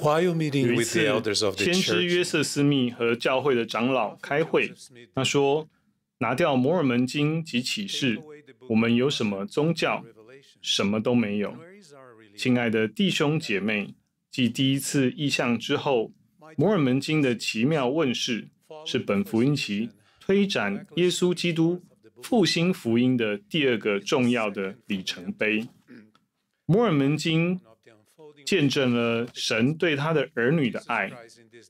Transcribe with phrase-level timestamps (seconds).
[0.00, 4.72] 有一次，先知约瑟斯密和教会的长老开会，
[5.14, 5.68] 他说
[6.18, 8.18] ：“拿掉摩尔门经及启示，
[8.68, 10.04] 我们有什么宗教？
[10.60, 11.56] 什么都没有。”
[12.36, 13.94] 亲爱的弟兄姐妹，
[14.30, 16.12] 继第一次意象之后，
[16.56, 18.48] 摩尔门经的奇妙问世，
[18.84, 19.90] 是本福音期
[20.20, 21.82] 推展耶稣基督
[22.22, 25.68] 复兴福音的第二个重要的里程碑。
[26.66, 27.60] 摩尔门经
[28.44, 31.10] 见证了神对他的儿女的爱，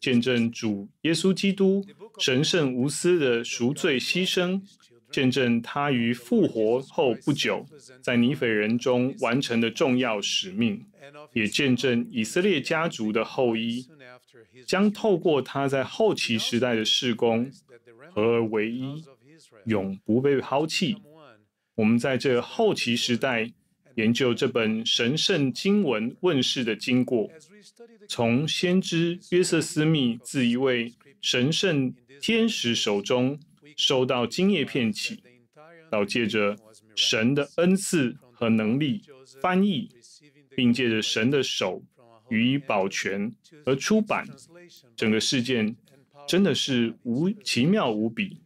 [0.00, 1.84] 见证主耶稣基督
[2.18, 4.60] 神圣无私的赎罪牺牲。
[5.10, 7.64] 见证他于复活后不久，
[8.02, 10.84] 在尼斐人中完成的重要使命，
[11.32, 13.86] 也见证以色列家族的后裔
[14.66, 17.48] 将透过他在后期时代的事工，
[18.12, 19.04] 合而为一，
[19.66, 20.96] 永不被抛弃。
[21.76, 23.52] 我们在这后期时代
[23.96, 27.30] 研究这本神圣经文问世的经过，
[28.08, 33.38] 从先知约瑟斯密自一位神圣天使手中。
[33.76, 35.20] 收到金叶片起，
[35.90, 36.56] 到借着
[36.94, 39.02] 神的恩赐和能力
[39.42, 39.88] 翻译，
[40.54, 41.82] 并借着神的手
[42.28, 43.32] 予以保全
[43.64, 44.24] 和出版，
[44.94, 45.74] 整个事件
[46.28, 48.36] 真的是无奇妙无比。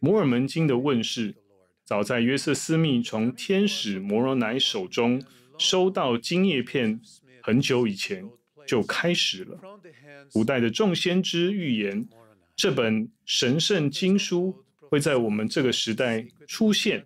[0.00, 1.34] 摩尔门经的问世，
[1.90, 5.20] 早在约瑟斯密从天使摩罗乃手中
[5.58, 7.00] 收到金叶片
[7.42, 8.24] 很久以前
[8.64, 9.58] 就开始了。
[10.30, 12.08] 古代的众先知预言。
[12.54, 17.04] 这本神圣经书会在我们这个时代出现。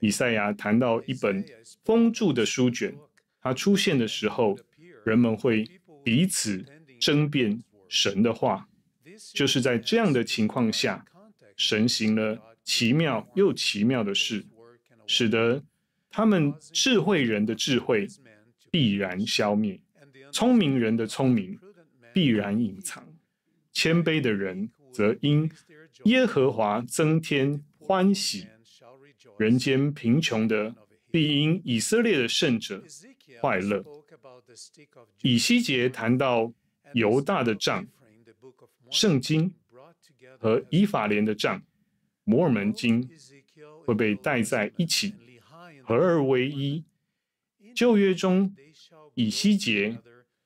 [0.00, 1.44] 以赛亚谈到一本
[1.84, 2.94] 封住的书卷，
[3.42, 4.58] 它出现的时候，
[5.04, 5.68] 人们会
[6.02, 6.64] 彼此
[6.98, 8.66] 争辩神的话。
[9.34, 11.04] 就是在这样的情况下，
[11.58, 14.44] 神行了奇妙又奇妙的事，
[15.06, 15.62] 使得
[16.10, 18.06] 他们智慧人的智慧
[18.70, 19.80] 必然消灭，
[20.30, 21.58] 聪明人的聪明
[22.12, 23.06] 必然隐藏。
[23.72, 25.50] 谦卑的人则因
[26.04, 28.46] 耶和华增添欢喜，
[29.38, 30.74] 人间贫穷的
[31.10, 32.82] 必因以色列的圣者
[33.40, 33.82] 快乐。
[35.22, 36.52] 以西结谈到
[36.92, 37.86] 犹大的杖、
[38.90, 39.54] 圣经
[40.38, 41.62] 和以法莲的杖，
[42.32, 43.06] 摩尔门经
[43.84, 45.12] 会被带在一起，
[45.84, 46.82] 合而为一。
[47.74, 48.56] 旧约中
[49.14, 49.98] 以西结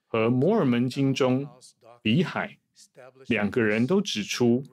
[0.09, 1.47] 和摩尔门经中
[2.03, 2.59] 比海。
[3.29, 4.65] 两个人都指出，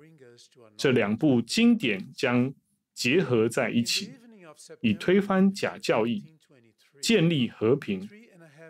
[0.75, 2.51] 这两部经典将
[2.95, 4.13] 结合在一起，
[4.81, 6.23] 以推翻假教义，
[6.99, 8.09] 建立和平，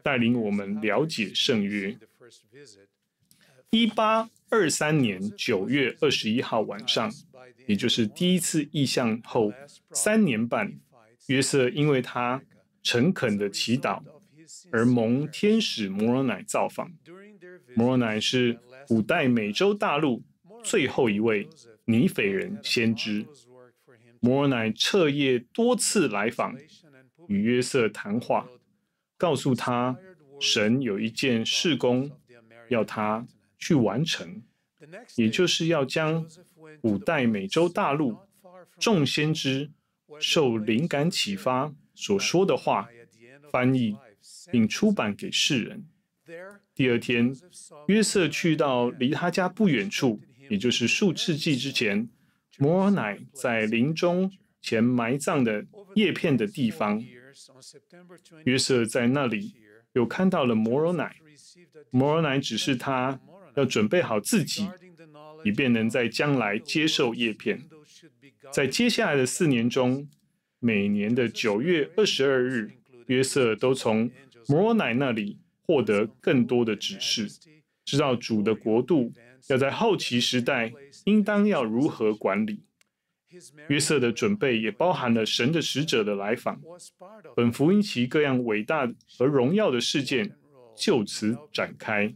[0.03, 1.97] 带领我们了解圣约。
[3.69, 7.11] 一八二三年九月二十一号晚上，
[7.65, 9.51] 也就是第一次异象后
[9.91, 10.73] 三年半，
[11.27, 12.41] 约瑟因为他
[12.81, 14.01] 诚恳的祈祷，
[14.71, 16.91] 而蒙天使摩罗乃造访。
[17.75, 20.23] 摩罗乃是古代美洲大陆
[20.63, 21.47] 最后一位
[21.85, 23.25] 尼腓人先知，
[24.19, 26.55] 摩罗乃彻夜多次来访，
[27.27, 28.47] 与约瑟谈话，
[29.17, 29.97] 告诉他
[30.39, 32.11] 神有一件事工
[32.69, 33.25] 要他
[33.57, 34.43] 去完成，
[35.15, 36.25] 也就是要将
[36.81, 38.17] 古代美洲大陆
[38.79, 39.71] 众先知
[40.19, 42.89] 受灵感启发所说的话
[43.51, 43.95] 翻译
[44.51, 45.85] 并出版给世人。
[46.73, 47.35] 第二天，
[47.87, 50.19] 约瑟去到离他家不远处，
[50.49, 52.09] 也就是数世纪之前，
[52.57, 54.31] 摩尔乃在林中
[54.61, 57.03] 前埋葬的叶片的地方。
[58.45, 59.55] 约瑟在那里
[59.93, 61.15] 又看到了摩尔乃，
[61.91, 63.19] 摩尔乃指示他
[63.55, 64.69] 要准备好自己，
[65.43, 67.61] 以便能在将来接受叶片。
[68.51, 70.07] 在接下来的四年中，
[70.59, 72.71] 每年的九月二十二日，
[73.07, 74.09] 约瑟都从
[74.47, 75.39] 摩乃那里。
[75.65, 77.25] 获得更多的指示，
[77.85, 79.13] 知道主的国度
[79.47, 80.73] 要在后期时代
[81.05, 82.59] 应当要如何管理。
[83.69, 86.61] 约瑟的准备也包含了神的使者的来访。
[87.33, 90.35] 本福音其各样伟大和荣耀的事件
[90.75, 92.13] 就此展开。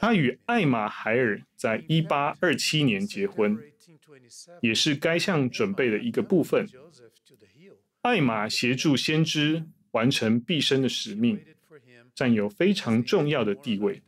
[0.00, 3.58] 他与艾玛海尔在一八二七年结婚，
[4.60, 6.66] 也是该项准备的一个部分。
[8.02, 11.40] 艾玛协助先知完成毕生的使命。
[12.14, 14.00] 占有非常重要的地位。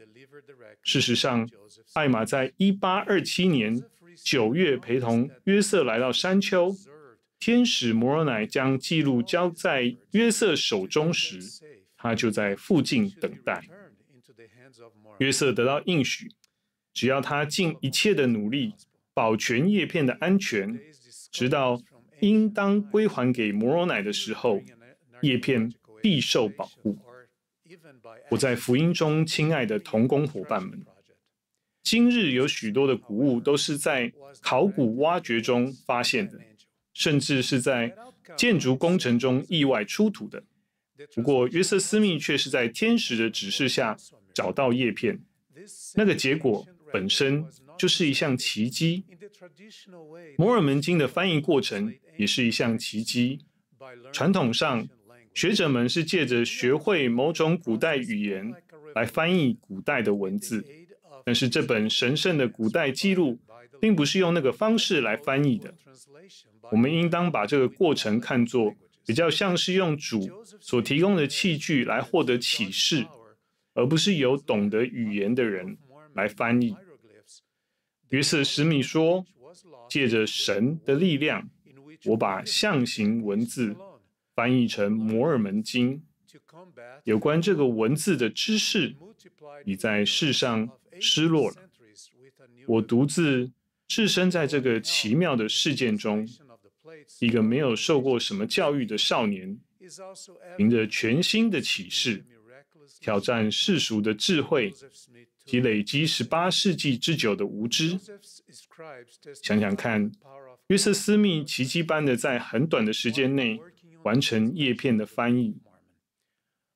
[0.85, 1.51] 事实上，
[1.95, 3.83] 艾玛在一八二七年
[4.15, 6.73] 九月陪同约瑟来到山丘，
[7.41, 11.41] 天使摩罗乃将记录交在约瑟手中时，
[11.97, 13.61] 他就在附近等待。
[15.19, 16.31] 约瑟得到应许，
[16.93, 18.75] 只要他尽一切的努力
[19.15, 20.79] 保全叶片的安全，
[21.31, 21.81] 直到
[22.21, 24.63] 应当归还给摩罗乃的时候，
[25.23, 25.73] 叶片
[26.03, 26.99] 必受保护。
[28.31, 30.85] 我在福音中亲爱的同工伙伴们，
[31.83, 36.39] 今日有许多的古物都是在考古挖掘中发现的，
[36.93, 37.95] 甚至是在
[38.37, 40.43] 建筑工程中意外出土的。
[41.15, 43.97] 不过，约瑟斯密却是在天使的指示下
[44.37, 45.19] 找到叶片，
[45.95, 47.43] 那个结果本身
[47.79, 49.03] 就是一项奇迹。
[50.37, 53.39] 摩尔门经的翻译过程也是一项奇迹。
[54.13, 54.87] 传统上，
[55.33, 58.53] 学者们是借着学会某种古代语言
[58.95, 60.63] 来翻译古代的文字，
[61.25, 63.39] 但是这本神圣的古代记录
[63.81, 65.73] 并不是用那个方式来翻译的。
[66.71, 68.75] 我们应当把这个过程看作
[69.07, 70.29] 比较像是用主
[70.61, 73.07] 所提供的器具来获得启示，
[73.77, 75.77] 而不是由懂得语言的人
[76.15, 76.75] 来翻译。
[78.09, 79.25] 于是史密说
[79.89, 81.49] ：“借着神的力量，
[82.07, 83.77] 我把象形文字
[84.35, 86.03] 翻译成摩尔门经。
[87.05, 88.97] 有关这个文字的知识
[89.65, 90.69] 已在世上
[90.99, 91.57] 失落了。
[92.67, 93.53] 我独自
[93.87, 96.27] 置身在这个奇妙的事件中。”
[97.21, 99.59] 一个没有受过什么教育的少年，
[100.57, 102.25] 凭着全新的启示，
[103.07, 104.75] 挑战世俗的智慧
[105.45, 107.97] 及累积十八世纪之久的无知。
[109.45, 110.11] 想想看，
[110.67, 113.61] 约瑟斯密奇迹般的在很短的时间内
[114.03, 115.57] 完成叶片的翻译，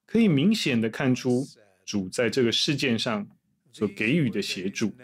[0.06, 1.44] 可以明显的看出
[1.85, 3.27] 主在这个事件上
[3.73, 4.94] 所给予的协助。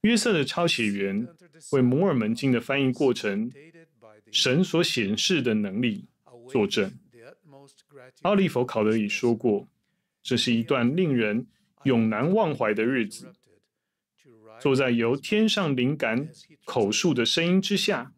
[0.00, 1.24] 约瑟的抄写员
[1.70, 3.48] 为摩尔门经的翻译过程，
[4.32, 6.08] 神所显示的能力
[6.48, 6.92] 作证。
[8.22, 9.68] 奥利弗·考德里说过
[10.22, 11.46] ：“这是一段令人
[11.84, 13.32] 永难忘怀的日子。
[14.60, 16.28] 坐在由天上灵感
[16.64, 18.12] 口述的声音之下，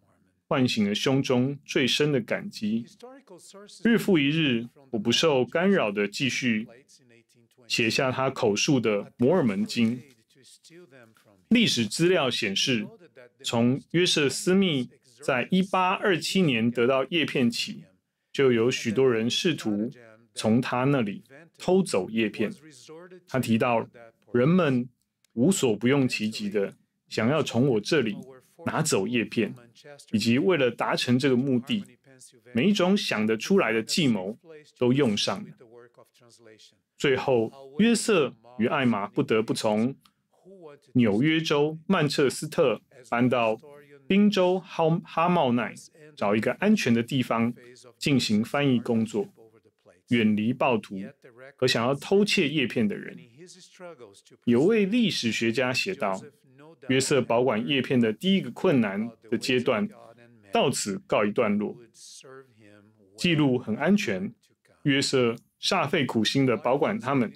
[0.48, 2.86] 唤醒了胸中最深的感激。
[3.84, 6.66] 日复一日，我不受干扰地继续
[7.68, 10.02] 写下他口述的摩尔门经。
[11.48, 12.86] 历史资料显示，
[13.44, 14.88] 从约瑟斯密
[15.22, 17.84] 在1827年得到叶片起，
[18.40, 19.90] 就有许多人试图
[20.34, 21.22] 从他那里
[21.58, 22.50] 偷走叶片。
[23.28, 23.86] 他提到，
[24.32, 24.88] 人们
[25.34, 26.72] 无所不用其极的
[27.06, 28.16] 想要从我这里
[28.64, 29.54] 拿走叶片，
[30.12, 31.84] 以及为了达成这个目的，
[32.54, 34.38] 每一种想得出来的计谋
[34.78, 35.50] 都用上了。
[36.96, 39.94] 最后，约瑟与艾玛不得不从
[40.94, 43.60] 纽约州曼彻斯特搬到
[44.10, 45.72] 宾州哈哈茂奈，
[46.16, 47.54] 找一个安全的地方
[47.96, 49.28] 进行翻译工作，
[50.08, 50.96] 远离暴徒
[51.54, 53.16] 和想要偷窃叶片的人。
[54.46, 56.20] 有位历史学家写道
[56.90, 59.88] ：“约瑟保管叶片的第一个困难的阶段
[60.52, 61.76] 到此告一段落，
[63.16, 64.34] 记录很安全。
[64.82, 67.32] 约瑟煞费苦心地保管它们，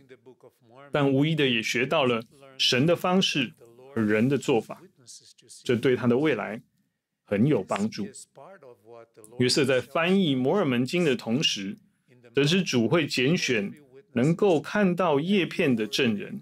[0.91, 2.21] 但无疑的也学到了。”
[2.59, 3.53] 神的方式
[3.95, 4.81] 和人的做法，
[5.65, 6.63] 这对他的未来
[7.25, 8.07] 很有帮助。
[9.39, 11.77] 约瑟在翻译摩尔门经的同时，
[12.33, 13.73] 得知主会拣选
[14.13, 16.41] 能够看到叶片的证人，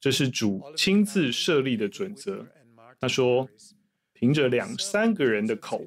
[0.00, 2.46] 这是主亲自设立的准则。
[2.98, 3.48] 他说
[4.12, 5.86] ：“凭着两三个人的口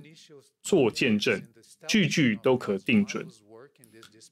[0.63, 1.39] 做见证，
[1.87, 3.27] 句句都可定准。”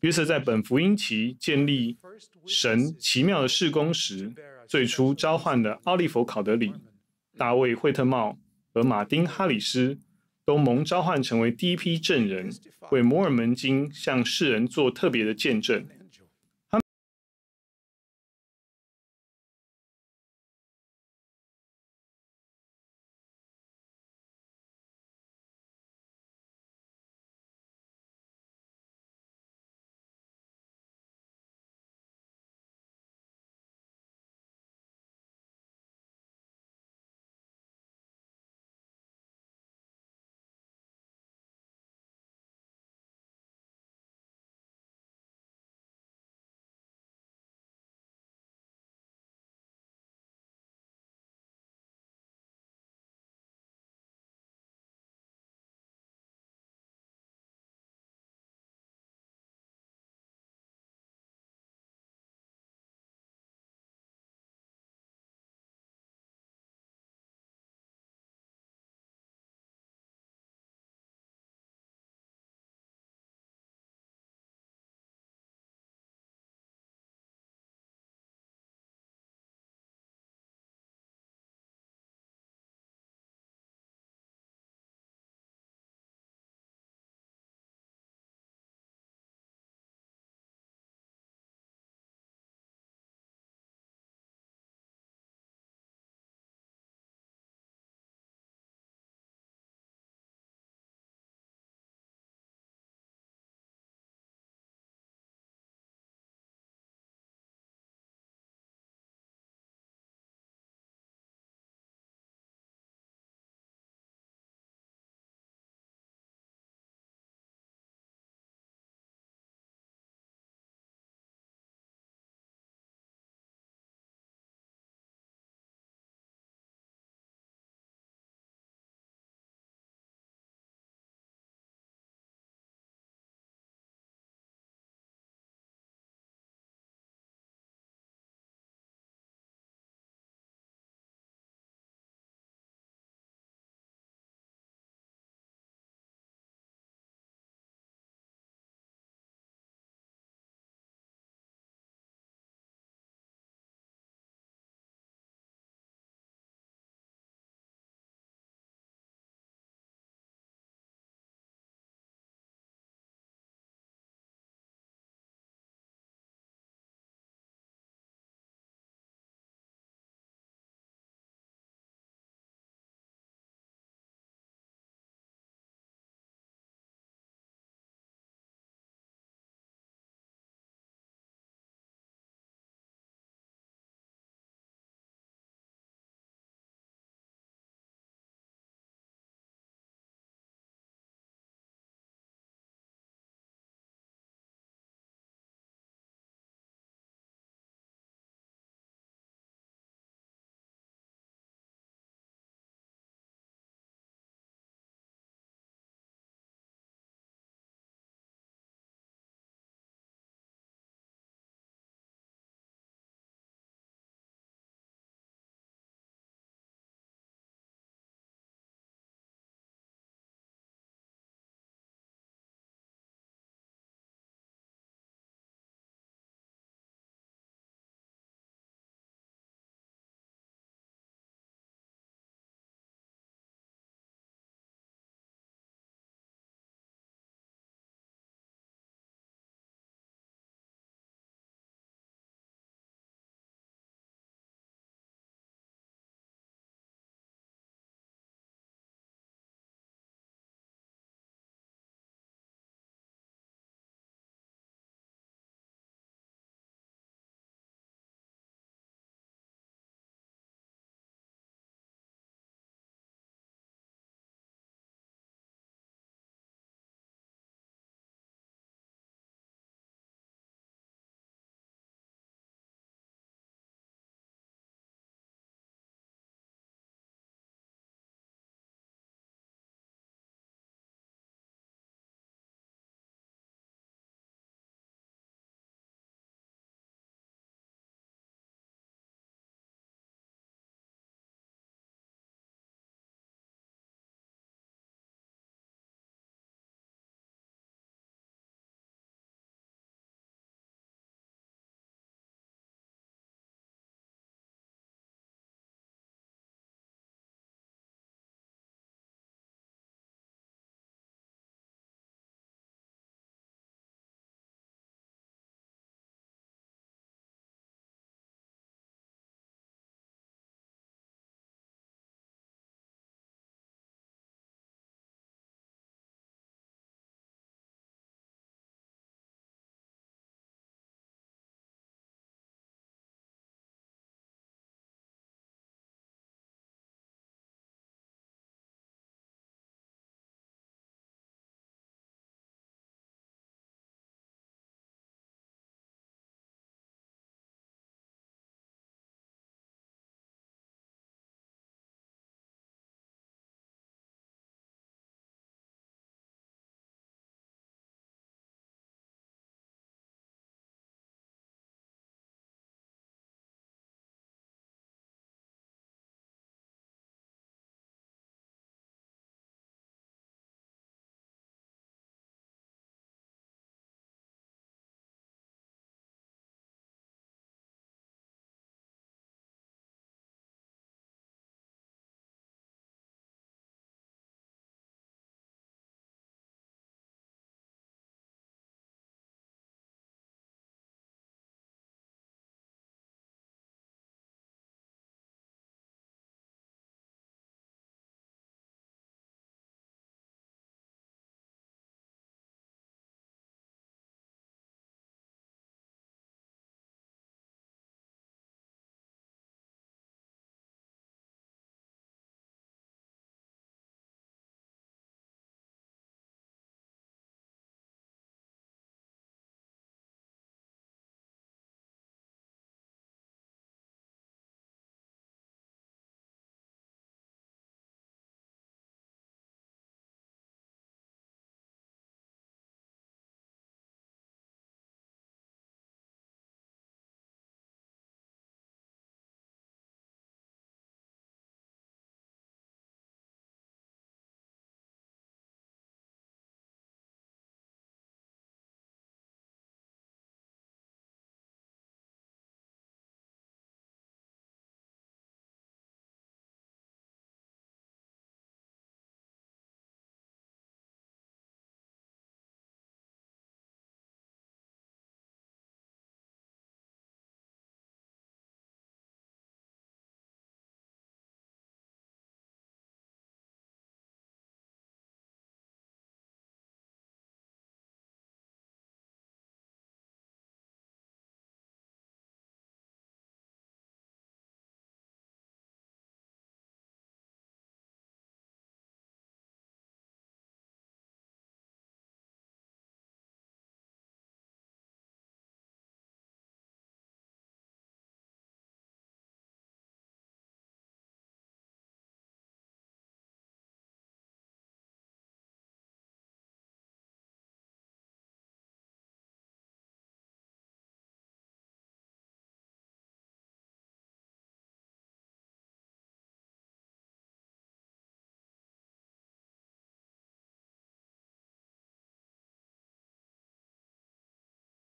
[0.01, 1.97] 约瑟在本福音期建立
[2.47, 4.33] 神奇妙的事工时，
[4.67, 6.73] 最初召唤的奥利弗·考德里、
[7.41, 8.37] 大卫·惠特茂
[8.71, 9.97] 和马丁·哈里斯
[10.45, 12.51] 都蒙召唤成为第一批证人，
[12.91, 15.83] 为摩尔门经向世人做特别的见证。